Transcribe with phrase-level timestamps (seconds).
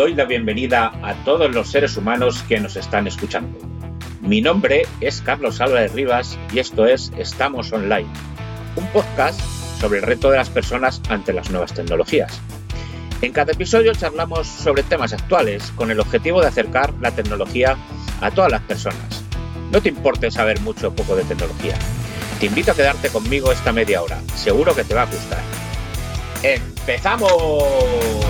[0.00, 3.58] Doy la bienvenida a todos los seres humanos que nos están escuchando.
[4.22, 8.08] Mi nombre es Carlos Álvarez Rivas y esto es Estamos Online,
[8.76, 9.38] un podcast
[9.78, 12.40] sobre el reto de las personas ante las nuevas tecnologías.
[13.20, 17.76] En cada episodio charlamos sobre temas actuales con el objetivo de acercar la tecnología
[18.22, 19.22] a todas las personas.
[19.70, 21.74] No te importe saber mucho o poco de tecnología.
[22.40, 24.18] Te invito a quedarte conmigo esta media hora.
[24.34, 25.42] Seguro que te va a gustar.
[26.42, 28.29] ¡Empezamos!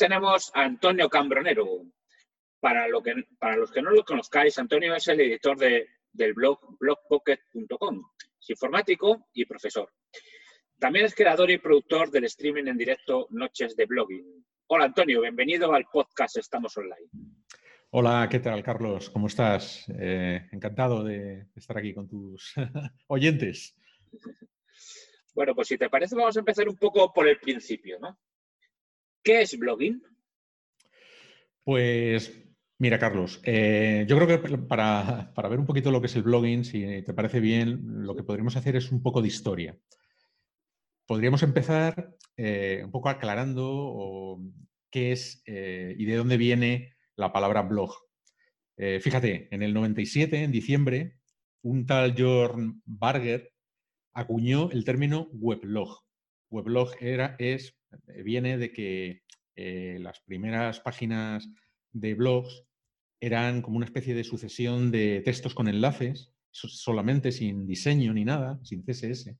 [0.00, 1.84] Tenemos a Antonio Cambronero.
[2.58, 6.32] Para, lo que, para los que no lo conozcáis, Antonio es el editor de, del
[6.32, 8.02] blog blogpocket.com.
[8.40, 9.92] Es informático y profesor.
[10.78, 14.42] También es creador y productor del streaming en directo Noches de Blogging.
[14.68, 17.10] Hola Antonio, bienvenido al podcast Estamos Online.
[17.90, 19.10] Hola, ¿qué tal Carlos?
[19.10, 19.84] ¿Cómo estás?
[19.98, 22.54] Eh, encantado de estar aquí con tus
[23.08, 23.76] oyentes.
[25.34, 28.18] Bueno, pues si te parece, vamos a empezar un poco por el principio, ¿no?
[29.22, 30.02] ¿Qué es blogging?
[31.62, 32.32] Pues
[32.78, 36.64] mira, Carlos, eh, yo creo que para, ver un poquito lo que es el blogging,
[36.64, 39.78] si te parece bien, lo que podríamos hacer es un poco de historia.
[41.06, 44.38] Podríamos empezar eh, un poco aclarando
[44.90, 47.94] qué es eh, y de dónde viene la palabra blog.
[48.76, 51.18] fíjate, en el 97, en diciembre,
[51.62, 53.52] un tal Jorn Barger
[54.14, 56.02] acuñó el término weblog.
[56.48, 57.79] Weblog era, es
[58.24, 59.22] viene de que
[59.56, 61.48] eh, las primeras páginas
[61.92, 62.64] de blogs
[63.20, 68.58] eran como una especie de sucesión de textos con enlaces, solamente sin diseño ni nada,
[68.62, 69.36] sin CSS.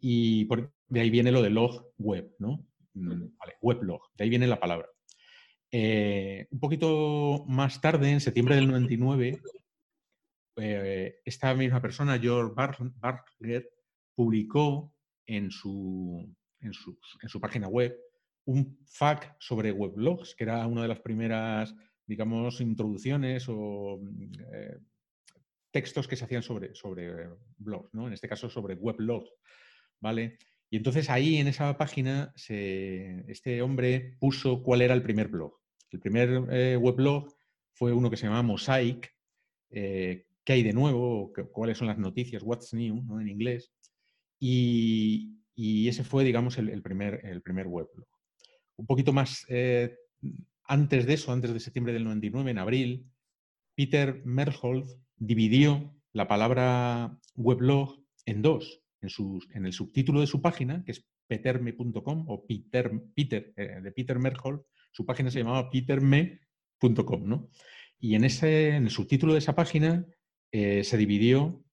[0.00, 0.48] Y
[0.88, 2.66] de ahí viene lo de log web, ¿no?
[2.94, 4.86] Mm, vale, weblog, de ahí viene la palabra.
[5.70, 9.40] Eh, un poquito más tarde, en septiembre del 99,
[11.24, 13.70] esta misma persona, George Barger,
[14.14, 14.94] publicó
[15.26, 17.96] en su, en su, página web
[18.44, 21.74] un FAQ sobre weblogs, que era una de las primeras,
[22.06, 24.00] digamos, introducciones o
[24.52, 24.78] eh,
[25.70, 27.28] textos que se hacían sobre, sobre
[27.58, 28.06] blogs, ¿no?
[28.08, 29.30] En este caso sobre weblogs,
[30.00, 30.38] ¿vale?
[30.70, 35.54] Y entonces ahí en esa página este hombre puso cuál era el primer blog.
[35.90, 37.28] El primer eh, weblog
[37.74, 39.14] fue uno que se llamaba Mosaic,
[39.70, 43.20] eh, qué hay de nuevo, cuáles son las noticias, what's new, ¿no?
[43.20, 43.70] en inglés.
[44.40, 48.06] Y, y ese fue, digamos, el, primer, el primer weblog.
[48.76, 49.96] Un poquito más eh,
[50.64, 53.06] antes de eso, antes de septiembre del 99, en abril,
[53.74, 58.80] Peter Merholz dividió la palabra weblog en dos.
[59.00, 59.08] En,
[59.54, 64.18] en el subtítulo de su página, que es peterme.com o Peter, Peter eh, de Peter
[64.18, 67.50] Merholz, su página se llamaba peterme.com, ¿no?
[67.98, 70.06] Y en, ese, en el subtítulo de esa página
[70.50, 71.64] eh, se dividió,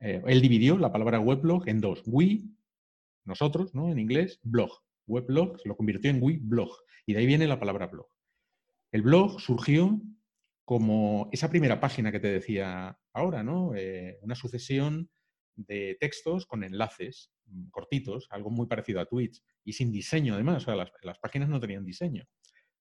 [0.00, 2.42] él dividió la palabra weblog en dos, we
[3.28, 3.90] nosotros, ¿no?
[3.90, 4.70] En inglés, blog.
[5.06, 6.70] Weblog se lo convirtió en blog
[7.06, 8.08] y de ahí viene la palabra blog.
[8.92, 10.00] El blog surgió
[10.64, 13.74] como esa primera página que te decía ahora, ¿no?
[13.74, 15.08] Eh, una sucesión
[15.56, 20.62] de textos con enlaces mm, cortitos, algo muy parecido a Twitch y sin diseño además,
[20.62, 22.24] o sea, las, páginas no tenían diseño,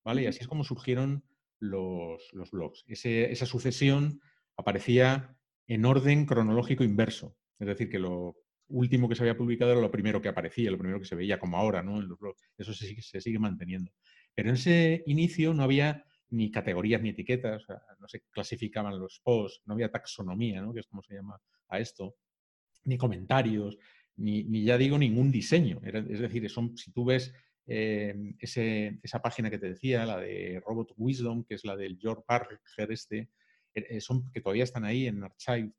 [0.03, 0.24] ¿vale?
[0.24, 1.24] Y así es como surgieron
[1.60, 2.83] los, blogs.
[2.88, 4.21] esa sucesión
[4.57, 5.38] aparecía
[5.68, 8.36] en orden cronológico inverso, es decir, que lo
[8.69, 11.40] último que se había publicado era lo primero que aparecía, lo primero que se veía,
[11.40, 12.00] como ahora, ¿no?
[12.00, 12.42] En los blogs.
[12.58, 13.92] Eso se sigue, se sigue manteniendo.
[14.34, 17.66] Pero en ese inicio no había ni categorías ni etiquetas,
[18.00, 20.74] no se clasificaban los posts, no había taxonomía, ¿no?
[20.74, 22.16] que es como se llama a esto,
[22.84, 23.78] ni comentarios,
[24.18, 25.80] ni, ya digo ningún diseño.
[25.84, 27.34] es decir, son, si tú ves
[27.66, 32.24] eh, esa página que te decía, la de Robot Wisdom, que es la del George
[32.28, 32.60] Barger
[32.90, 33.30] este,
[33.74, 35.75] eh, son, que todavía están ahí en archive.org,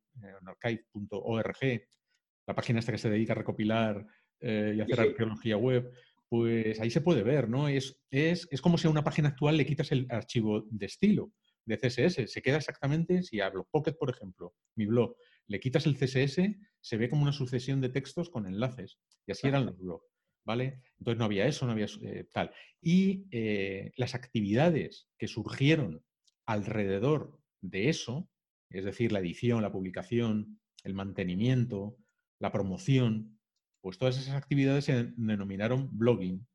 [2.48, 4.06] la página esta que se dedica a recopilar
[4.40, 5.92] eh, y hacer arqueología web,
[6.30, 7.68] pues ahí se puede ver, ¿no?
[7.68, 11.30] Es, es, como si a una página actual le quitas el archivo de estilo
[11.66, 12.32] de CSS.
[12.32, 15.14] Se queda exactamente, si a Pocket, por ejemplo, mi blog,
[15.46, 16.40] le quitas el CSS,
[16.80, 18.98] se ve como una sucesión de textos con enlaces.
[19.26, 20.06] Y así eran los blogs,
[20.46, 20.80] ¿vale?
[20.98, 22.50] Entonces no había eso, no había eh, tal.
[22.80, 26.02] Y eh, las actividades que surgieron
[26.46, 28.30] alrededor de eso,
[28.70, 31.98] es decir, la edición, la publicación, el mantenimiento,
[32.38, 33.38] la promoción,
[33.81, 36.46] pues todas esas actividades se denominaron blogging.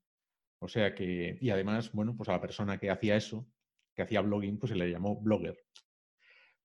[0.59, 3.47] O sea que, y además, bueno, pues a la persona que hacía eso,
[3.95, 5.57] que hacía blogging, pues se le llamó blogger.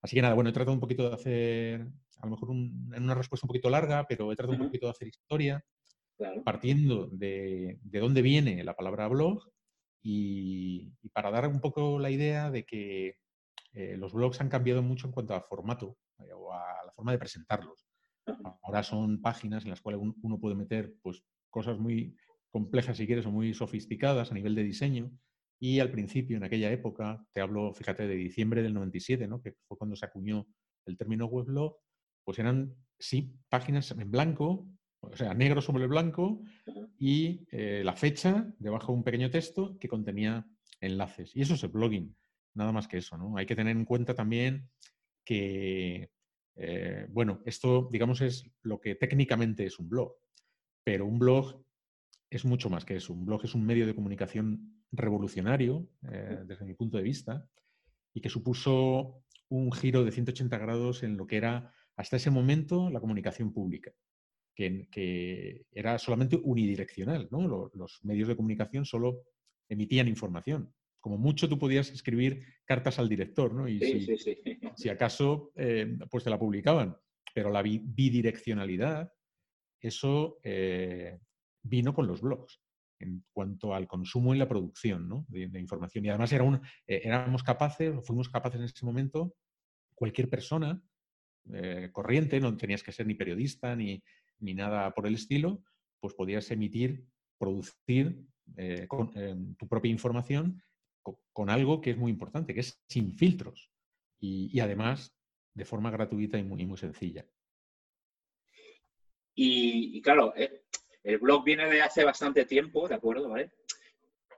[0.01, 1.81] Así que nada, bueno, he tratado un poquito de hacer,
[2.17, 4.91] a lo mejor en una respuesta un poquito larga, pero he tratado un poquito de
[4.91, 5.63] hacer historia,
[6.43, 9.41] partiendo de, de, dónde viene la palabra blog
[10.01, 13.17] y, para dar un poco la idea de que
[13.73, 17.11] eh, los blogs han cambiado mucho en cuanto a formato eh, o a la forma
[17.11, 17.88] de presentarlos.
[18.63, 22.15] Ahora son páginas en las cuales uno puede meter pues, cosas muy
[22.51, 25.11] complejas, si quieres, o muy sofisticadas a nivel de diseño.
[25.59, 29.41] Y al principio, en aquella época, te hablo, fíjate, de diciembre del 97, ¿no?
[29.41, 30.47] que fue cuando se acuñó
[30.85, 31.77] el término weblog,
[32.23, 34.67] pues eran, sí, páginas en blanco,
[35.01, 36.41] o sea, negro sobre el blanco,
[36.97, 40.45] y eh, la fecha debajo de un pequeño texto que contenía
[40.79, 41.35] enlaces.
[41.35, 42.15] Y eso es el blogging,
[42.55, 43.37] nada más que eso, ¿no?
[43.37, 44.69] Hay que tener en cuenta también
[45.25, 46.09] que,
[46.61, 50.13] eh, bueno, esto, digamos, es lo que técnicamente es un blog,
[50.83, 51.63] pero un blog
[52.29, 53.13] es mucho más que eso.
[53.13, 57.47] Un blog es un medio de comunicación revolucionario, eh, desde mi punto de vista,
[58.13, 62.89] y que supuso un giro de 180 grados en lo que era hasta ese momento
[62.89, 63.91] la comunicación pública,
[64.53, 67.29] que, era solamente unidireccional.
[67.31, 67.69] ¿no?
[67.73, 69.21] Los, medios de comunicación solo
[69.69, 70.73] emitían información.
[70.99, 73.67] Como mucho tú podías escribir cartas al director, ¿no?
[73.67, 73.79] Y
[74.75, 76.97] si, acaso, eh, pues te la publicaban.
[77.33, 79.11] Pero la bidireccionalidad,
[79.79, 81.19] eso eh,
[81.63, 82.61] vino con los blogs
[82.99, 86.05] en cuanto al consumo y la producción de, información.
[86.05, 86.55] Y además era un,
[86.85, 89.35] eh, éramos capaces, o fuimos capaces en ese momento,
[89.95, 90.81] cualquier persona
[91.93, 94.03] corriente, no tenías que ser ni periodista ni,
[94.39, 95.63] ni, nada por el estilo,
[95.99, 97.07] pues podías emitir,
[97.39, 98.23] producir
[99.57, 100.61] tu propia información
[101.01, 103.71] con, algo que es muy importante, que es sin filtros
[104.19, 105.15] y, además
[105.53, 107.25] de forma gratuita y muy, muy sencilla.
[109.35, 113.29] Y, claro, el blog viene de hace bastante tiempo, ¿de acuerdo?
[113.29, 113.51] ¿Vale?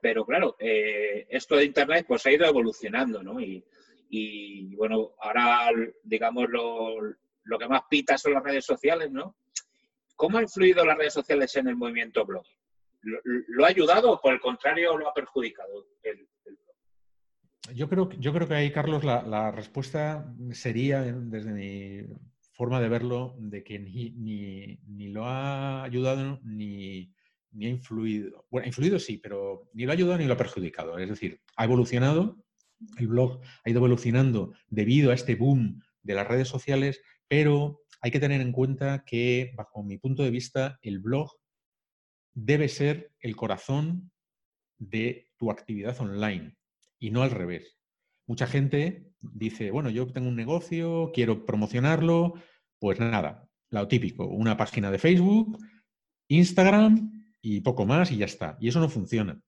[0.02, 3.40] Pero claro, eh, esto de Internet pues ha ido evolucionando, ¿no?
[3.40, 5.70] Y, bueno, ahora,
[6.02, 9.36] digamos, lo, que más pita son las redes sociales, ¿no?
[10.16, 12.44] ¿Cómo han influido las redes sociales en el movimiento blog?
[13.00, 16.28] ¿Lo, ha ayudado o por el contrario lo ha perjudicado el?
[17.74, 22.12] Yo creo, yo creo que ahí, Carlos, la, la respuesta sería, desde mi
[22.52, 24.78] forma de verlo de que ni,
[25.08, 27.12] lo ha ayudado ni,
[27.60, 28.46] ha influido.
[28.50, 30.98] Bueno, ha influido sí, pero ni lo ha ayudado ni lo ha perjudicado.
[30.98, 32.44] Es decir, ha evolucionado,
[32.98, 38.10] el blog ha ido evolucionando debido a este boom de las redes sociales, pero hay
[38.10, 41.30] que tener en cuenta que, bajo mi punto de vista, el blog
[42.34, 44.10] debe ser el corazón
[44.78, 46.56] de tu actividad online
[47.02, 47.76] y no al revés.
[48.28, 52.34] Mucha gente dice, bueno, yo tengo un negocio, quiero promocionarlo,
[52.78, 55.58] pues nada, lo típico, una página de Facebook,
[56.28, 57.10] Instagram
[57.40, 58.56] y poco más y ya está.
[58.60, 59.42] Y eso no funciona.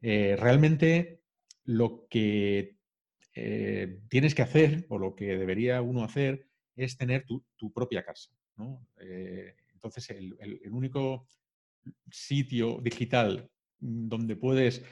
[0.00, 1.20] Eh, realmente
[1.64, 2.76] lo que
[3.34, 8.30] eh, tienes que hacer o lo que debería uno hacer es tener tu, propia casa.
[9.00, 10.34] Eh, entonces, el,
[10.70, 11.28] único
[12.10, 14.82] sitio digital donde puedes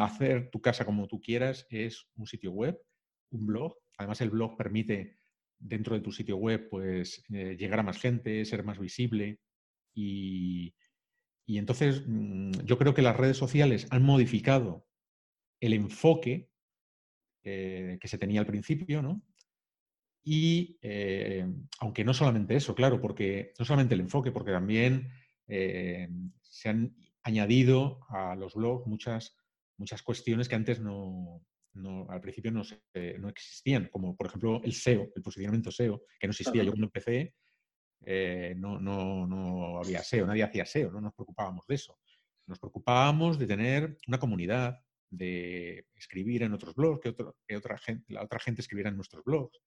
[0.00, 2.78] hacer tu casa como tú quieras es un sitio web
[3.30, 3.76] un blog.
[3.96, 5.18] Además, el blog permite
[5.58, 9.40] dentro de tu sitio web pues eh, llegar a más gente, ser más visible
[9.94, 10.74] y,
[11.46, 14.86] entonces mm, yo creo que las redes sociales han modificado
[15.60, 16.50] el enfoque
[17.42, 19.22] eh, que se tenía al principio, ¿no?
[20.24, 21.46] Y eh,
[21.80, 25.10] aunque no solamente eso, claro, porque no solamente el enfoque, porque también
[25.46, 26.94] se han
[27.28, 29.36] añadido a los blogs muchas,
[29.76, 31.42] muchas cuestiones que antes no,
[32.08, 32.62] al principio no,
[33.18, 36.64] no, existían, como por ejemplo el SEO, el posicionamiento SEO, que no existía.
[36.64, 37.34] Yo cuando empecé
[38.04, 41.98] eh, no, no, no, había SEO, nadie hacía SEO, no nos preocupábamos de eso.
[42.46, 44.78] Nos preocupábamos de tener una comunidad,
[45.10, 47.14] de escribir en otros blogs, que,
[47.46, 49.60] que otra gente, la otra gente escribiera en nuestros blogs,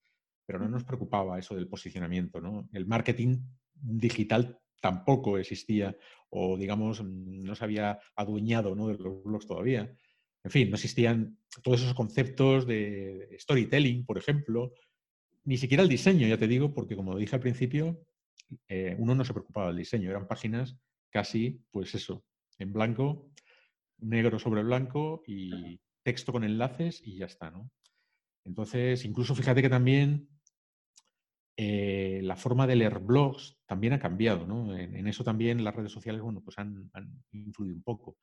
[0.44, 2.40] pero no nos preocupaba eso del posicionamiento.
[2.40, 2.68] ¿no?
[2.72, 3.38] El marketing
[3.74, 5.96] digital tampoco existía
[6.28, 8.88] o, digamos, no se había adueñado ¿no?
[8.88, 9.96] de los blogs todavía.
[10.44, 14.72] En fin, no existían todos esos conceptos de storytelling, por ejemplo,
[15.44, 18.04] ni siquiera el diseño, ya te digo, porque como dije al principio,
[18.68, 20.76] eh, uno no se preocupaba del diseño, eran páginas
[21.10, 22.24] casi, pues eso,
[22.58, 23.30] en blanco,
[23.98, 27.70] negro sobre blanco y texto con enlaces y ya está, ¿no?
[28.44, 30.28] Entonces, incluso fíjate que también
[31.56, 34.76] eh, la forma de leer blogs también ha cambiado, ¿no?
[34.76, 36.90] En, eso también las redes sociales, bueno, pues han
[37.32, 38.16] influido un poco.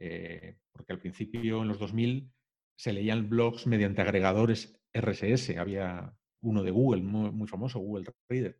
[0.00, 2.32] Eh, porque al principio, en los 2000,
[2.74, 5.58] se leían blogs mediante agregadores RSS.
[5.58, 8.58] Había uno de Google, muy, famoso, Google Reader.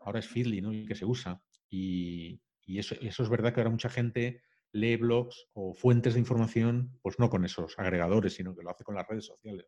[0.00, 0.70] Ahora es Feedly ¿no?
[0.70, 1.42] el que se usa.
[1.70, 7.18] Y, eso, es verdad que ahora mucha gente lee blogs o fuentes de información, pues
[7.18, 9.66] no con esos agregadores, sino que lo hace con las redes sociales.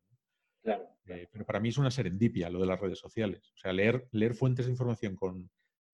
[0.64, 3.52] Eh, pero para mí es una serendipia lo de las redes sociales.
[3.54, 5.50] O sea, leer, leer fuentes de información con,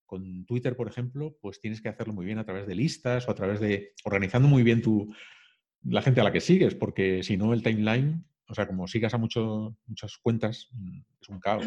[0.07, 3.31] con Twitter, por ejemplo, pues tienes que hacerlo muy bien a través de listas o
[3.31, 5.15] a través de organizando muy bien tu,
[5.85, 9.15] la gente a la que sigues, porque si no el timeline, o sea, como sigas
[9.15, 11.67] a muchas cuentas, mm, es un caos.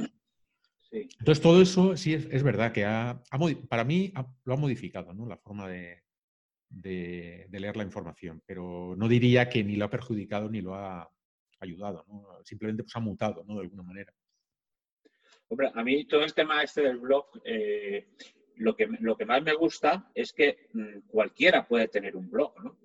[0.92, 3.22] Entonces, todo eso sí es, verdad que ha,
[3.68, 4.14] para mí
[4.46, 5.28] lo ha modificado, ¿no?
[5.28, 6.04] La forma de,
[6.70, 11.12] de, leer la información, pero no diría que ni lo ha perjudicado ni lo ha
[11.60, 12.44] ayudado, ¿no?
[12.44, 13.56] Simplemente pues ha mutado, ¿no?
[13.56, 14.14] De alguna manera.
[15.50, 18.10] Hombre, a mí todo el tema este del blog, eh,
[18.56, 22.54] lo, que, lo que más me gusta es que mm, cualquiera puede tener un blog,
[22.64, 22.78] ¿no?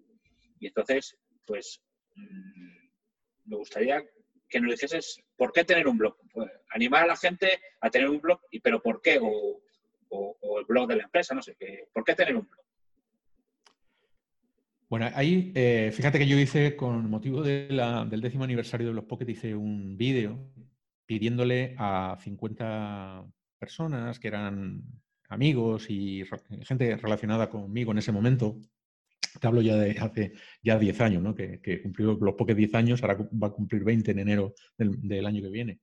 [0.60, 1.82] Y entonces, pues,
[2.14, 2.76] mm,
[3.46, 4.04] me gustaría
[4.48, 6.16] que nos dijeses por qué tener un blog.
[6.32, 9.18] Pues, animar a la gente a tener un blog, pero ¿por qué?
[9.20, 9.60] O,
[10.58, 11.88] el blog de la empresa, no sé, qué.
[11.92, 12.61] ¿por qué tener un blog?
[14.92, 19.26] Bueno, ahí, eh, fíjate que yo hice, con motivo del décimo aniversario de los Pocket,
[19.26, 20.52] hice un vídeo
[21.06, 23.24] pidiéndole a 50
[23.58, 24.82] personas que eran
[25.30, 26.24] amigos y
[26.64, 28.60] gente relacionada conmigo en ese momento,
[29.40, 31.34] te hablo ya de hace ya 10 años, ¿no?
[31.34, 35.40] que, cumplió los Pocket 10 años, ahora va a cumplir 20 en enero del, año
[35.40, 35.80] que viene.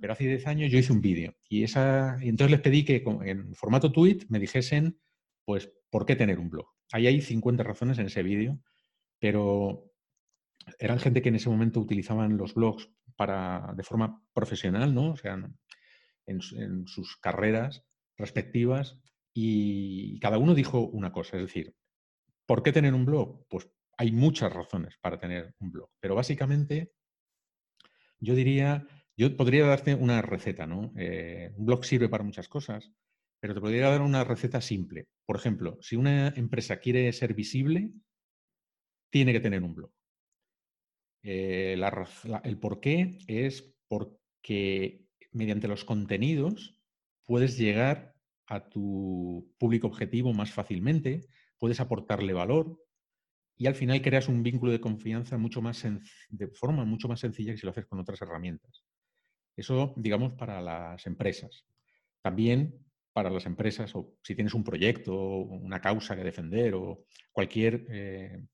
[0.00, 3.54] Pero hace 10 años yo hice un vídeo y, y entonces les pedí que en
[3.54, 4.98] formato tweet me dijesen,
[5.44, 6.77] pues, ¿por qué tener un blog?
[6.92, 8.60] Ahí hay 50 razones en ese vídeo,
[9.18, 9.90] pero
[10.78, 15.12] eran gente que en ese momento utilizaban los blogs para, de forma profesional, ¿no?
[15.12, 15.38] O sea,
[16.26, 17.84] en, sus carreras
[18.16, 18.98] respectivas
[19.32, 21.74] y cada uno dijo una cosa, es decir,
[22.46, 23.46] ¿por qué tener un blog?
[23.48, 26.92] Pues hay muchas razones para tener un blog, pero básicamente
[28.20, 30.92] yo diría, yo podría darte una receta, ¿no?
[30.96, 32.90] Eh, un blog sirve para muchas cosas,
[33.40, 35.06] pero te podría dar una receta simple.
[35.24, 37.92] Por ejemplo, si una empresa quiere ser visible,
[39.10, 39.92] tiene que tener un blog.
[41.22, 41.76] Eh,
[42.44, 46.80] el por qué es porque mediante los contenidos
[47.24, 48.14] puedes llegar
[48.46, 51.26] a tu público objetivo más fácilmente,
[51.58, 52.82] puedes aportarle valor
[53.56, 55.84] y al final creas un vínculo de confianza mucho más
[56.28, 58.84] de forma mucho más sencilla que si lo haces con otras herramientas.
[59.56, 61.66] Eso, digamos, para las empresas.
[62.22, 62.87] También
[63.18, 68.46] para las empresas o si tienes un proyecto, una causa que defender o cualquier eh,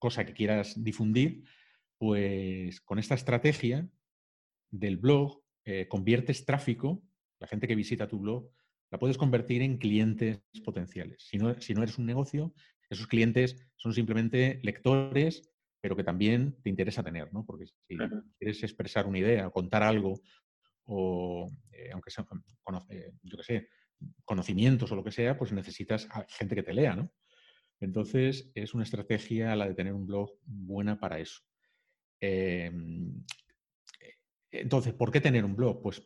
[0.00, 1.44] cosa que quieras difundir,
[1.96, 3.88] pues con esta estrategia
[4.68, 7.04] del blog eh, conviertes tráfico,
[7.38, 8.50] la gente que visita tu blog,
[8.90, 11.22] la puedes convertir en clientes potenciales.
[11.22, 12.52] Si no, si no eres un negocio,
[12.88, 15.48] esos clientes son simplemente lectores,
[15.80, 17.46] pero que también te interesa tener, ¿no?
[17.46, 17.96] Porque si
[18.40, 20.20] quieres expresar una idea contar algo,
[20.86, 22.26] o eh, aunque sea,
[23.22, 23.68] yo qué sé,
[24.24, 27.12] conocimientos o lo que sea, pues necesitas gente que te lea, ¿no?
[27.80, 31.40] Entonces, es una estrategia la de tener un blog buena para eso.
[32.20, 33.24] Em,
[34.50, 35.82] entonces, ¿por qué tener un blog?
[35.82, 36.02] Pues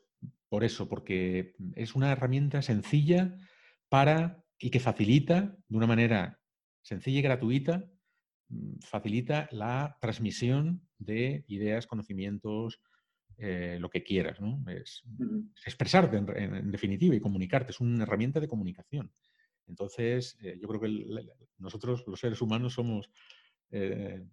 [0.49, 3.37] por eso, porque es una herramienta sencilla
[3.89, 6.41] para y que facilita de una manera
[6.83, 7.91] sencilla y gratuita,
[8.49, 12.81] mm, facilita la transmisión de ideas, conocimientos,
[13.37, 14.65] eh, lo que quieras, ¿no?
[14.71, 15.03] Es,
[15.67, 19.13] expresarte en, definitiva y comunicarte, es una herramienta de comunicación.
[19.67, 21.27] Entonces, eh, yo creo que
[21.59, 23.11] nosotros, los seres humanos, somos,
[23.71, 24.25] eh,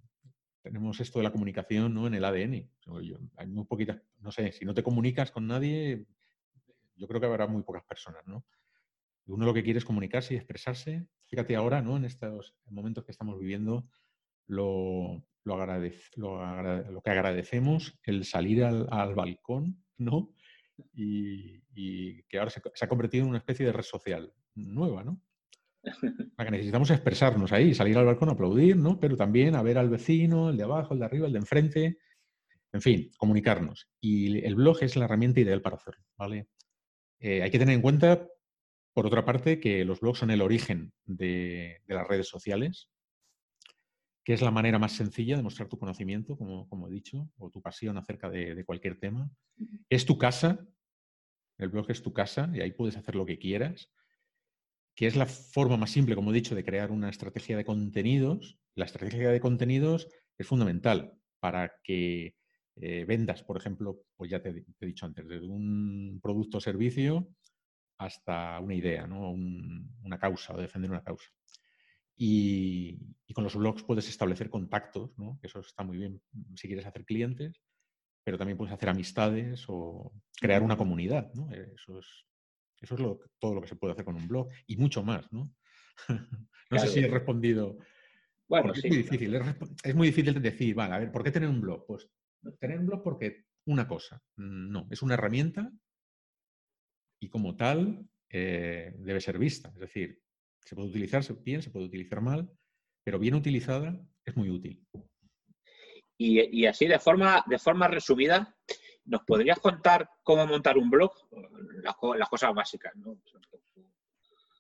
[0.62, 2.05] tenemos esto de la comunicación ¿no?
[2.08, 2.70] en el ADN.
[3.38, 6.05] hay muy poquitas, no sé, si no te comunicas con nadie,
[6.96, 8.46] yo creo que habrá muy pocas personas, ¿no?
[9.25, 11.08] Uno lo que quiere es comunicarse y expresarse.
[11.27, 11.96] Fíjate ahora, ¿no?
[11.98, 13.88] En estos momentos que estamos viviendo,
[14.48, 20.33] lo, lo, que agradecemos, el salir al, balcón, ¿no?
[20.93, 21.62] Y,
[22.24, 25.21] que ahora se, ha convertido en una especie de red social nueva, ¿no?
[26.38, 29.00] La que necesitamos expresarnos ahí, salir al balcón, aplaudir, ¿no?
[29.00, 31.98] Pero también a ver al vecino, el de abajo, el de arriba, el de enfrente,
[32.74, 33.89] en fin, comunicarnos.
[34.00, 36.48] Y el blog es la herramienta ideal para hacerlo, ¿vale?
[37.19, 38.27] Eh, hay que tener en cuenta,
[38.93, 42.89] por otra parte, que los blogs son el origen de las redes sociales,
[44.24, 47.50] que es la manera más sencilla de mostrar tu conocimiento, como, como he dicho, o
[47.50, 49.30] tu pasión acerca de, cualquier tema.
[49.90, 50.68] Es tu casa,
[51.58, 53.92] el blog es tu casa y ahí puedes hacer lo que quieras,
[54.96, 58.60] que es la forma más simple, como he dicho, de crear una estrategia de contenidos.
[58.75, 62.36] La estrategia de contenidos es fundamental para que
[62.75, 67.28] eh, vendas, por ejemplo, pues ya te, he dicho antes, desde un producto o servicio
[67.98, 69.32] hasta una idea, ¿no?
[69.32, 71.30] una causa o defender una causa.
[72.24, 73.00] Y,
[73.34, 75.40] con los blogs puedes establecer contactos, ¿no?
[75.42, 77.63] Eso está muy bien mm, si quieres hacer clientes,
[78.24, 81.50] pero también puedes hacer amistades o crear una comunidad, ¿no?
[81.50, 82.06] Eso es,
[82.80, 85.51] eso es todo lo que se puede hacer con un blog y mucho más, ¿no?
[86.70, 87.80] no sé si he respondido.
[88.48, 88.82] Bueno, sí.
[88.84, 89.44] Es muy, difícil, es,
[89.84, 91.88] es muy difícil de decir, vale, a ver, ¿por qué tener un blog?
[91.88, 92.08] Pues
[92.60, 95.72] tener un blog porque una cosa, no, es una herramienta
[97.20, 99.70] y como tal eh, debe ser vista.
[99.70, 100.22] Es decir,
[100.65, 102.50] se puede utilizar bien, se puede utilizar mal,
[103.03, 104.86] pero bien utilizada es muy útil.
[106.18, 108.56] Y, así, de forma, de forma resumida,
[109.06, 111.12] ¿nos podrías contar cómo montar un blog?
[111.84, 113.18] Las, cosas básicas, ¿no?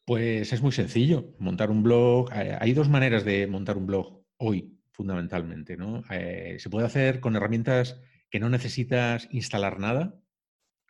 [0.05, 1.35] Pues es muy sencillo.
[1.37, 2.31] Montar un blog.
[2.33, 5.77] Eh, hay dos maneras de montar un blog hoy, fundamentalmente.
[5.77, 6.01] ¿no?
[6.09, 10.19] Eh, se puede hacer con herramientas que no necesitas instalar nada.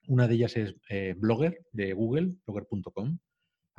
[0.07, 3.19] Una de ellas es eh, Blogger de Google, blogger.com.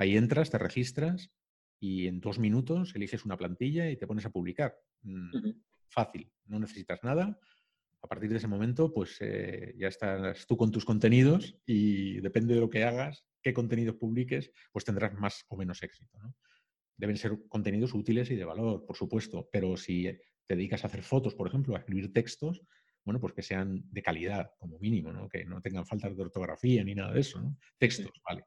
[0.02, 1.30] Ahí entras, te registras
[1.78, 4.76] y en dos minutos eliges una plantilla y te pones a publicar.
[5.02, 5.30] Mm,
[5.86, 7.38] fácil, no necesitas nada.
[8.02, 12.54] A partir de ese momento, pues eh, ya estás tú con tus contenidos y depende
[12.54, 16.18] de lo que hagas, qué contenidos publiques, pues tendrás más o menos éxito.
[16.96, 20.18] Deben ser contenidos útiles y de valor, por supuesto, pero si
[20.48, 22.60] te dedicas a hacer fotos, por ejemplo, a escribir textos,
[23.04, 25.28] bueno, pues que sean de calidad, como mínimo, ¿no?
[25.28, 27.56] que no tengan faltas de ortografía ni nada de eso, ¿no?
[27.78, 28.46] Textos, vale.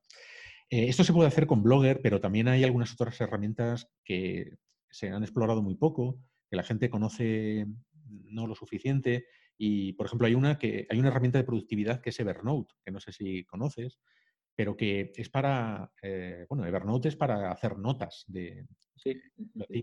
[0.69, 4.57] Eh, esto se puede hacer con Blogger, pero también hay algunas otras herramientas que
[4.89, 6.19] se han explorado muy poco,
[6.49, 7.67] que la gente conoce
[8.07, 9.27] no lo suficiente.
[9.57, 12.91] Y, por ejemplo, hay una, que, hay una herramienta de productividad que es Evernote, que
[12.91, 13.99] no sé si conoces,
[14.55, 18.65] pero que es para, eh, bueno, Evernote es para hacer notas de,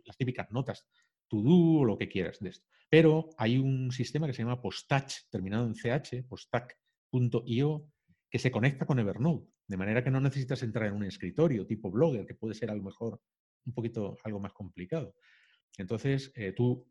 [0.04, 0.86] las típicas notas
[1.28, 2.66] to-do o lo que quieras de esto.
[2.88, 7.86] Pero hay un sistema que se llama Postach, terminado en ch, postach.io,
[8.28, 11.90] que se conecta con Evernote, de manera que no necesitas entrar en un escritorio tipo
[11.90, 13.20] blogger, que puede ser a lo mejor
[13.64, 15.14] un poquito algo más complicado.
[15.78, 16.86] Entonces, eh, tú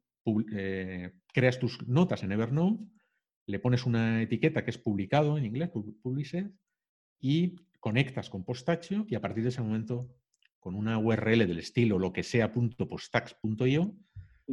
[0.54, 2.86] eh, creas tus notas en Evernote,
[3.48, 6.52] le pones una etiqueta que es publicado en inglés, published,
[7.20, 10.10] y conectas con Postachio y a partir de ese momento,
[10.60, 13.96] con una URL del estilo lo que sea .postax.io,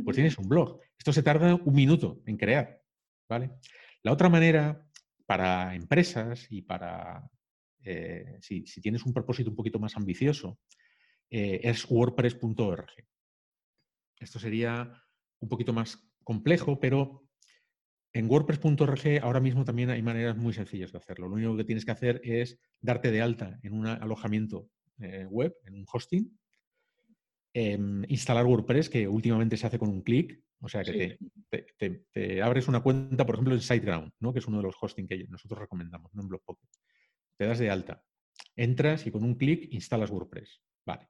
[0.04, 0.80] pues tienes un blog.
[0.96, 2.82] Esto se tarda un minuto en crear,
[3.28, 3.52] ¿vale?
[4.02, 4.86] La otra manera
[5.26, 7.30] para empresas y para,
[7.84, 10.58] eh, si, tienes un propósito un poquito más ambicioso,
[11.30, 12.86] eh, es wordpress.org.
[14.18, 14.92] Esto sería
[15.40, 17.28] un poquito más complejo, pero
[18.12, 21.28] en WordPress.org ahora mismo también hay maneras muy sencillas de hacerlo.
[21.28, 25.54] Lo único que tienes que hacer es darte de alta en un alojamiento eh, web,
[25.64, 26.38] en un hosting,
[27.54, 30.40] Em, instalar WordPress, que últimamente se hace con un clic.
[30.60, 31.18] O sea, que
[31.50, 34.32] te, abres una cuenta, por ejemplo, en SiteGround, ¿no?
[34.32, 36.68] que es uno de los hosting que nosotros recomendamos, no en Blogpocket.
[37.38, 38.04] Te das de alta,
[38.56, 40.60] entras y con un clic instalas WordPress.
[40.84, 41.08] Vale.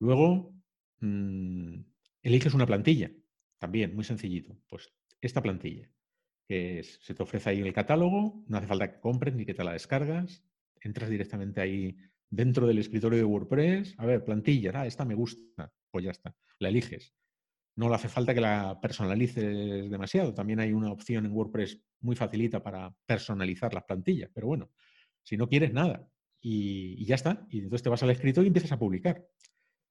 [0.00, 0.52] Luego
[0.98, 1.80] mm,
[2.22, 3.10] eliges una plantilla,
[3.58, 4.58] también muy sencillito.
[4.68, 5.88] Pues esta plantilla,
[6.48, 9.54] que se te ofrece ahí en el catálogo, no hace falta que compres ni que
[9.54, 10.44] te la descargas,
[10.80, 11.96] entras directamente ahí
[12.28, 16.34] dentro del escritorio de WordPress, a ver, plantilla, ah, esta me gusta, pues ya está,
[16.58, 17.14] la eliges.
[17.76, 20.34] No le hace falta que la personalices demasiado.
[20.34, 24.70] También hay una opción en WordPress muy facilita para personalizar las plantillas, pero bueno,
[25.22, 26.08] si no quieres nada
[26.40, 29.26] y, ya está, y entonces te vas al escritorio y empiezas a publicar.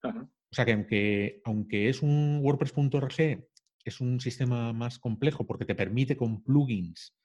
[0.03, 3.47] O sea que aunque, aunque es un WordPress.org,
[3.83, 7.15] es un sistema más complejo porque te permite con plugins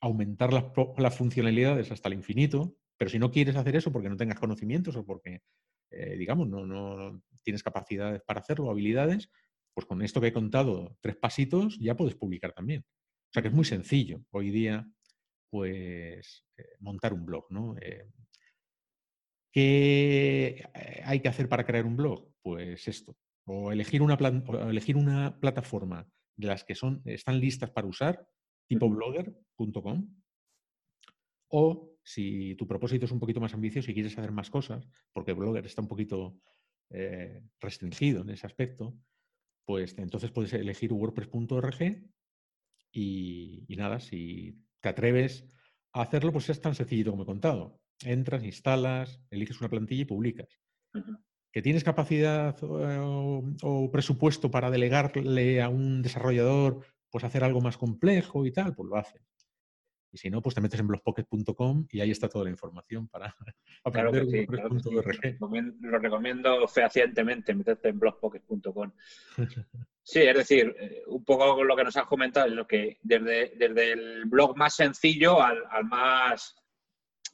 [0.00, 0.64] aumentar las,
[0.98, 4.96] las funcionalidades hasta el infinito, pero si no quieres hacer eso porque no tengas conocimientos
[4.96, 5.42] o porque,
[5.90, 9.30] eh, digamos, no, no, tienes capacidades para hacerlo, habilidades,
[9.74, 12.82] pues con esto que he contado, tres pasitos, ya puedes publicar también.
[12.82, 14.88] O sea que es muy sencillo hoy día,
[15.50, 17.76] pues, eh, montar un blog, ¿no?
[17.80, 18.08] Eh,
[19.52, 20.62] ¿Qué
[21.04, 22.30] hay que hacer para crear un blog?
[22.42, 23.16] Pues esto.
[23.46, 26.06] O elegir una, o elegir una plataforma
[26.36, 28.28] de las que son, están listas para usar,
[28.68, 30.08] tipo blogger.com,
[31.48, 35.32] o si tu propósito es un poquito más ambicioso y quieres hacer más cosas, porque
[35.32, 36.40] Blogger está un poquito
[36.90, 38.96] eh, restringido en ese aspecto,
[39.64, 42.04] pues entonces puedes elegir wordpress.org
[42.92, 44.56] y, nada, si
[44.86, 45.44] te atreves
[45.92, 47.80] a hacerlo, pues es tan sencillo como he contado.
[48.04, 50.60] Entras, instalas, eliges una plantilla y publicas.
[51.52, 57.76] ¿Que tienes capacidad o, o, presupuesto para delegarle a un desarrollador pues hacer algo más
[57.76, 58.74] complejo y tal?
[58.74, 59.22] Pues lo haces.
[60.16, 63.36] Y si no, pues te metes en blogpocket.com y ahí está toda la información para
[63.84, 64.24] aprender
[65.80, 68.92] Lo recomiendo fehacientemente, meterte en blogpocket.com.
[70.08, 73.54] Sí, es decir, eh, un poco lo que nos has comentado es lo que desde,
[73.56, 76.54] desde el blog más sencillo al, al más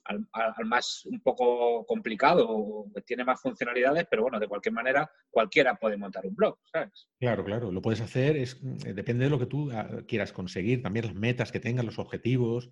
[0.04, 5.96] al, más un poco complicado, tiene más funcionalidades, pero bueno, de cualquier manera, cualquiera puede
[5.96, 7.08] montar un blog, ¿sabes?
[7.18, 10.82] Claro, claro, lo puedes hacer, es, eh, depende de lo que tú ah, quieras conseguir,
[10.82, 12.70] también las metas que tengas, los objetivos.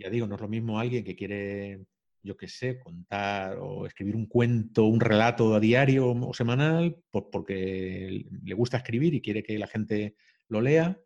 [0.00, 1.84] Ya digo, no es lo mismo alguien que quiere,
[2.22, 8.24] yo qué sé, contar o escribir un cuento, un relato a diario o semanal, porque
[8.42, 10.16] le gusta escribir y quiere que la gente
[10.48, 10.98] lo lea,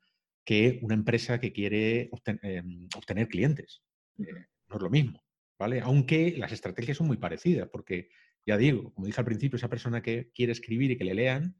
[0.44, 2.10] que una empresa que quiere
[2.42, 3.82] em, obtener, clientes.
[4.18, 5.22] Eh, no es lo mismo,
[5.58, 5.80] ¿vale?
[5.80, 8.08] Aunque las estrategias son muy parecidas, porque
[8.46, 11.56] ya digo, como dije al principio, esa persona que quiere escribir y que le lean,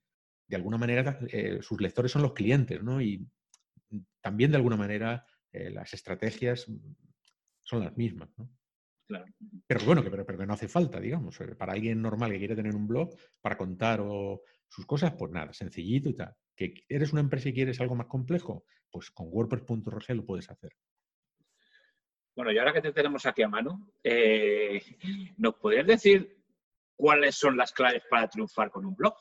[0.48, 3.00] de alguna manera eh, sus lectores son los clientes, ¿no?
[3.00, 3.26] Y
[4.20, 6.66] también de alguna manera eh, las estrategias
[7.62, 8.50] son las mismas, ¿no?
[9.66, 11.38] Pero bueno, que, pero, que no hace falta, digamos.
[11.58, 15.52] Para alguien normal que quiere tener un blog para contar o sus cosas, pues nada,
[15.52, 16.34] sencillito y tal.
[16.56, 18.64] ¿Que eres una empresa y quieres algo más complejo?
[18.90, 20.72] Pues con WordPress.org lo puedes hacer.
[22.34, 24.82] Bueno, y ahora que te tenemos aquí a mano, eh,
[25.36, 26.38] ¿nos podrías decir
[26.96, 29.14] cuáles son las claves para triunfar con un blog?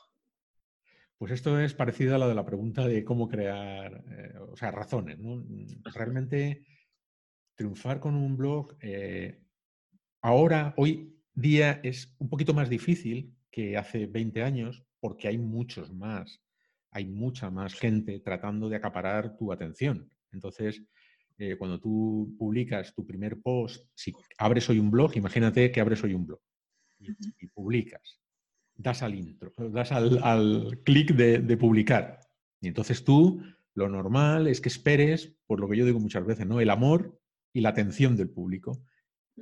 [1.18, 4.70] Pues esto es parecido a lo de la pregunta de cómo crear, eh, o sea,
[4.70, 5.18] razones.
[5.18, 5.44] ¿no?
[5.94, 6.64] Realmente
[7.54, 9.40] triunfar con un blog, eh,
[10.22, 15.92] ahora, hoy día, es un poquito más difícil que hace 20 años porque hay muchos
[15.92, 16.42] más
[16.92, 20.10] hay mucha más gente tratando de acaparar tu atención.
[20.30, 20.82] Entonces,
[21.44, 26.04] eh, cuando tú publicas tu primer post, si abres hoy un blog, imagínate que abres
[26.04, 26.40] hoy un blog
[27.00, 28.20] y, publicas,
[28.76, 32.20] das al intro, das al, clic de, publicar.
[32.60, 33.42] Y entonces tú,
[33.74, 36.60] lo normal es que esperes, por lo que yo digo muchas veces, ¿no?
[36.60, 37.20] El amor
[37.52, 38.80] y la atención del público.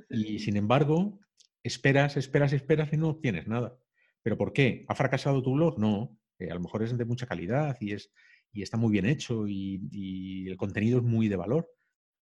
[0.09, 1.19] Y sin embargo,
[1.61, 3.77] esperas, esperas, esperas y no obtienes nada.
[4.23, 4.85] ¿Pero por qué?
[4.87, 5.77] ¿Ha fracasado tu blog?
[5.77, 8.11] No, a lo mejor es de mucha calidad y, es,
[8.51, 11.69] y está muy bien hecho y, el contenido es muy de valor.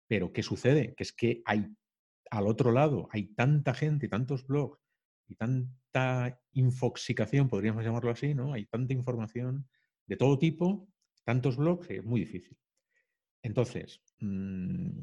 [0.08, 0.94] Pero ¿qué sucede?
[0.94, 1.68] Que es que hay
[2.30, 4.80] al otro lado, hay tanta gente, tantos blogs
[5.28, 8.52] y tanta infoxicación, podríamos llamarlo así, ¿no?
[8.54, 9.68] Hay tanta información
[10.06, 10.88] de todo tipo,
[11.24, 12.56] tantos blogs, que es muy difícil.
[13.42, 15.00] Entonces, mm,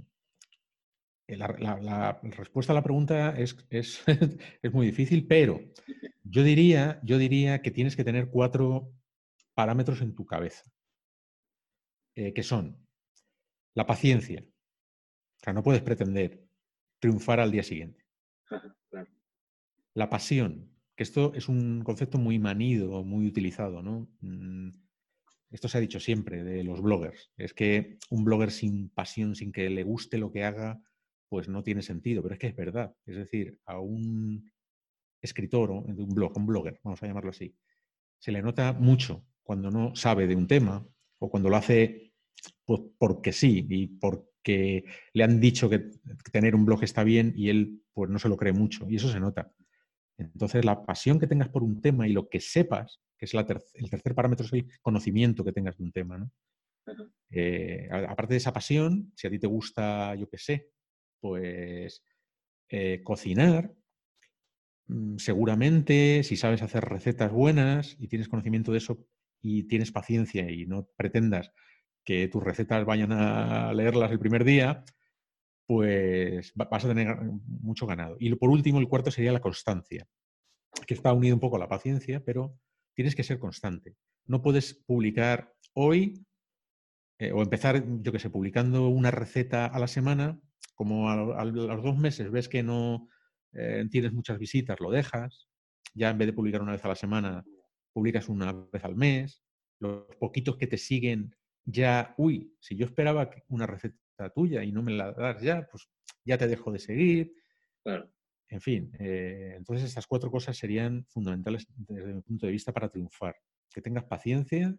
[1.27, 4.03] la, respuesta a la pregunta es, es,
[4.61, 5.61] es, muy difícil, pero
[6.23, 8.91] yo diría, yo diría que tienes que tener cuatro
[9.53, 10.63] parámetros en tu cabeza,
[12.15, 12.85] eh, que son
[13.73, 14.45] la paciencia.
[15.45, 16.43] O sea, no puedes pretender
[16.99, 18.03] triunfar al día siguiente.
[19.93, 24.09] La pasión, que esto es un concepto muy manido, muy utilizado, ¿no?
[24.21, 24.71] Mm,
[25.51, 27.31] esto se ha dicho siempre de los bloggers.
[27.37, 30.81] Es que un blogger sin pasión, sin que le guste lo que haga,
[31.29, 32.23] pues no tiene sentido.
[32.23, 32.95] Pero es que es verdad.
[33.05, 34.51] Es decir, a un
[35.21, 37.55] escritor o un blog, un blogger, vamos a llamarlo así,
[38.17, 40.83] se le nota mucho cuando no sabe de un tema
[41.19, 42.13] o cuando lo hace
[42.65, 43.85] pues, porque sí y
[44.45, 45.89] porque le han dicho que
[46.31, 49.09] tener un blog está bien y él pues no se lo cree mucho y eso
[49.09, 49.51] se nota.
[50.19, 53.89] Entonces la pasión que tengas por un tema y lo que sepas, que es el
[53.89, 56.19] tercer parámetro es el conocimiento que tengas de un tema.
[56.19, 56.31] ¿no?
[57.31, 60.69] Eh, aparte de esa pasión, si a ti te gusta, yo qué sé,
[61.19, 62.03] pues
[62.69, 63.73] eh, cocinar,
[64.87, 69.07] mm, seguramente si sabes hacer recetas buenas y tienes conocimiento de eso,
[69.41, 71.51] y tienes paciencia y no pretendas
[72.05, 74.85] que tus recetas vayan a leerlas el primer día,
[75.65, 78.15] pues vas a tener mucho ganado.
[78.19, 80.07] Y por último, el cuarto sería la constancia,
[80.85, 82.57] que está unido un poco a la paciencia, pero
[82.93, 83.95] tienes que ser constante.
[84.27, 86.25] No puedes publicar hoy
[87.17, 90.39] eh, o empezar, yo que sé, publicando una receta a la semana,
[90.75, 93.09] como a, los dos meses ves que no
[93.53, 95.47] eh, tienes muchas visitas, lo dejas,
[95.93, 97.45] ya en vez de publicar una vez a la semana,
[97.93, 99.41] publicas una vez al mes,
[99.79, 101.33] los poquitos que te siguen
[101.65, 105.89] ya, uy, si yo esperaba una receta tuya y no me la das ya, pues
[106.23, 107.33] ya te dejo de seguir.
[108.47, 112.89] En fin, eh, entonces estas cuatro cosas serían fundamentales desde mi punto de vista para
[112.89, 113.35] triunfar.
[113.73, 114.75] Que tengas paciencia,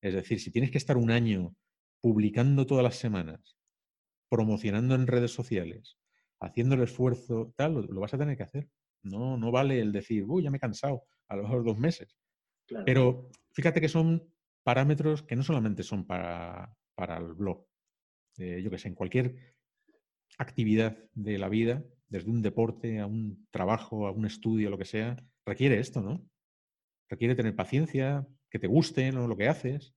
[0.00, 1.54] es decir, si tienes que estar un año
[2.00, 3.56] publicando todas las semanas,
[4.28, 5.98] promocionando en redes sociales,
[6.40, 8.68] haciendo el esfuerzo, tal, lo, vas a tener que hacer.
[9.02, 12.16] No, no vale el decir, uy, ya me he cansado a los dos meses.
[12.86, 14.31] Pero fíjate que son
[14.62, 16.76] parámetros que no solamente son para,
[17.18, 17.66] el blog.
[18.38, 19.56] Eh, yo que sé, en cualquier
[20.38, 24.84] actividad de la vida, desde un deporte a un trabajo, a un estudio, lo que
[24.84, 26.26] sea, requiere esto, ¿no?
[27.08, 29.94] Requiere tener paciencia, que te guste lo que haces.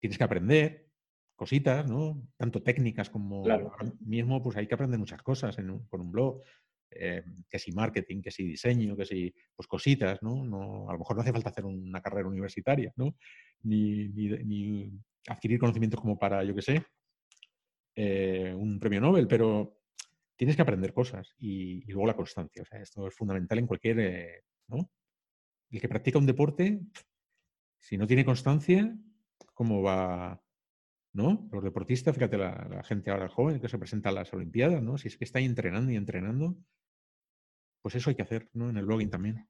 [0.00, 0.88] Tienes que aprender
[1.34, 2.22] cositas, ¿no?
[2.36, 3.44] Tanto técnicas como
[4.00, 5.56] mismo, pues hay que aprender muchas cosas
[5.88, 6.42] con un blog.
[6.90, 10.44] Eh, que si marketing, que si diseño, que si pues cositas, ¿no?
[10.44, 10.88] ¿no?
[10.88, 13.14] A lo mejor no hace falta hacer una carrera universitaria, ¿no?
[13.62, 14.92] Ni, ni,
[15.26, 16.82] adquirir conocimientos como para, yo qué sé,
[17.94, 19.78] eh, un premio Nobel, pero
[20.36, 22.62] tienes que aprender cosas y, luego la constancia.
[22.62, 24.90] O sea, esto es fundamental en cualquier, eh, ¿no?
[25.70, 26.80] El que practica un deporte,
[27.80, 28.96] si no tiene constancia,
[29.52, 30.40] ¿cómo va?
[31.12, 31.48] ¿No?
[31.52, 34.96] Los deportistas, fíjate la, la, gente ahora joven que se presenta a las Olimpiadas, ¿no?
[34.96, 36.56] Si es que está entrenando y entrenando,
[37.82, 38.70] pues eso hay que hacer, ¿no?
[38.70, 39.48] En el blogging también.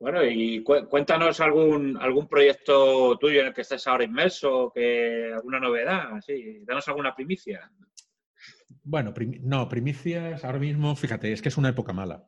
[0.00, 5.60] Bueno, y cuéntanos algún, algún proyecto tuyo en el que estés ahora inmerso, que alguna
[5.60, 7.70] novedad, sí, danos alguna primicia.
[8.82, 12.26] Bueno, no, primicias ahora mismo, fíjate, es que es una época mala.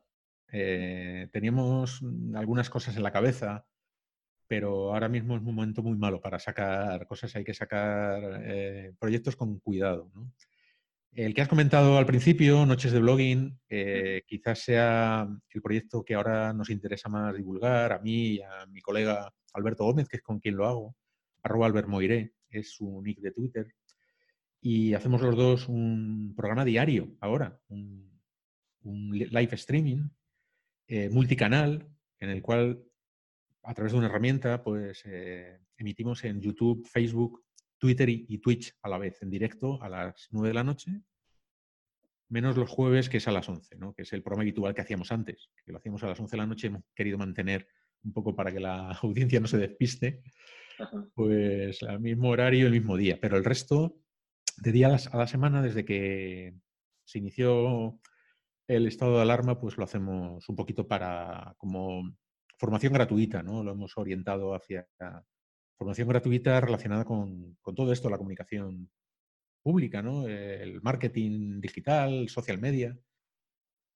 [0.51, 2.03] Eh, teníamos
[2.35, 3.65] algunas cosas en la cabeza,
[4.47, 8.93] pero ahora mismo es un momento muy malo para sacar cosas, hay que sacar eh,
[8.99, 10.11] proyectos con cuidado.
[11.15, 13.59] El que has comentado al principio, Noches de Blogging,
[14.25, 18.81] quizás sea el proyecto que ahora nos interesa más divulgar, a mí y a mi
[18.81, 20.95] colega Alberto Gómez, que es con quien lo hago,
[21.43, 23.67] arroba Albert Moiré, es su nick de Twitter.
[24.61, 28.11] Y hacemos los dos un programa diario ahora, un,
[28.83, 30.09] live streaming
[30.87, 31.87] eh, multicanal,
[32.19, 32.83] en el cual
[33.61, 37.43] a través de una herramienta pues eh, emitimos en YouTube, Facebook,
[37.83, 41.01] Twitter y, Twitch a la vez, en directo a las 9 de la noche,
[42.29, 43.93] menos los jueves, que es a las 11, ¿no?
[43.93, 46.37] que es el programa habitual que hacíamos antes, que lo hacíamos a las 11 de
[46.37, 47.67] la noche, hemos querido mantener
[48.05, 50.23] un poco para que la audiencia no se despiste,
[51.13, 53.97] pues al mismo horario, el mismo día, pero el resto
[54.61, 56.55] de días a la semana, desde que
[57.03, 57.99] se inició
[58.65, 62.15] el estado de alarma, pues lo hacemos un poquito para como
[62.57, 63.61] formación gratuita, ¿no?
[63.61, 64.87] Lo hemos orientado hacia
[65.77, 68.89] formación gratuita relacionada con, todo esto, la comunicación
[69.61, 70.27] pública, ¿no?
[70.27, 72.97] El marketing digital, social media.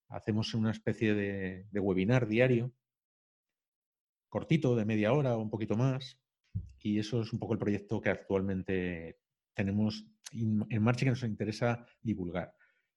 [0.10, 2.72] Hacemos una especie de, de webinar diario,
[4.30, 6.20] cortito, de media hora o un poquito más.
[6.80, 9.20] Y eso es un poco el proyecto que actualmente
[9.54, 12.54] tenemos en marcha que nos interesa divulgar.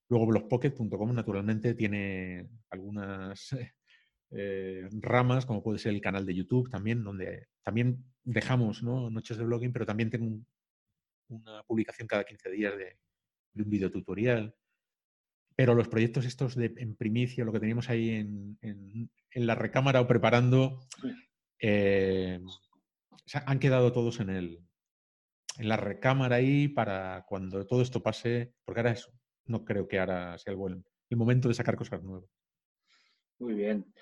[0.09, 3.75] Luego blogpocket.com naturalmente tiene algunas eh,
[5.01, 9.73] ramas, como puede ser el canal de YouTube también, donde también dejamos noches de blogging,
[9.73, 10.41] pero también tengo
[11.29, 12.99] una publicación cada 15 días de,
[13.55, 14.55] un video tutorial.
[15.57, 20.07] Pero los proyectos estos de, en primicia, lo que teníamos ahí en, la recámara o
[20.07, 20.81] preparando,
[21.59, 22.41] eh,
[23.47, 24.61] han quedado todos en el,
[25.59, 29.13] en la recámara ahí para cuando todo esto pase, porque ahora eso,
[29.45, 32.31] no creo que ahora sea el, buen, el momento de sacar cosas nuevas.
[33.39, 33.93] Muy bien.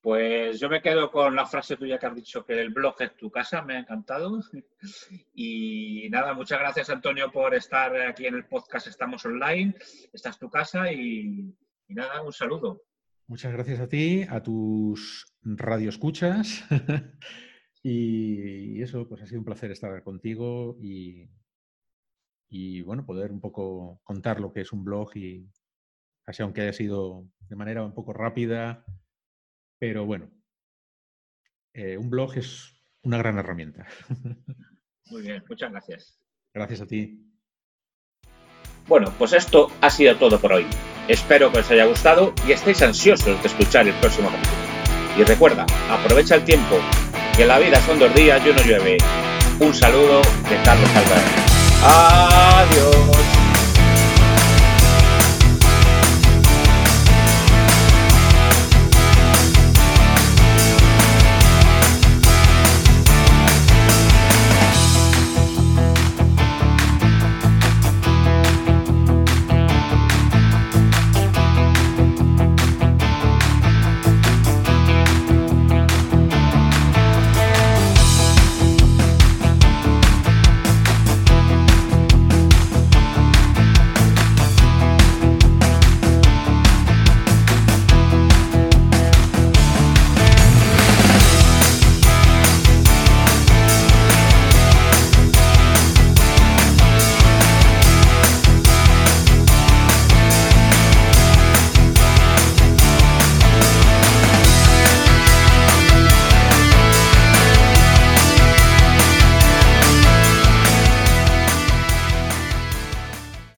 [0.00, 3.16] Pues yo me quedo con la frase tuya que has dicho, que el blog es
[3.16, 4.40] tu casa, me ha encantado.
[5.34, 9.74] Y nada, muchas gracias Antonio por estar aquí en el podcast Estamos Online.
[10.12, 11.52] Esta es tu casa y,
[11.88, 12.82] nada, un saludo.
[13.26, 16.64] Muchas gracias a ti, a tus radioescuchas.
[17.82, 21.30] Y eso, pues ha sido un placer estar contigo y,
[22.48, 25.48] y bueno, poder un poco contar lo que es un blog y
[26.24, 28.84] casi aunque haya sido de manera un poco rápida,
[29.78, 30.30] pero bueno,
[31.74, 33.86] eh, un blog es una gran herramienta.
[35.10, 36.20] Muy bien, muchas gracias.
[36.52, 37.24] Gracias a ti.
[38.86, 40.66] Bueno, pues esto ha sido todo por hoy.
[41.08, 44.56] Espero que os haya gustado y estéis ansiosos de escuchar el próximo capítulo.
[45.18, 46.76] Y recuerda, aprovecha el tiempo
[47.36, 48.98] que la vida son dos días y uno llueve.
[49.60, 51.48] Un saludo de Carlos Álvarez.
[51.82, 53.37] Adiós.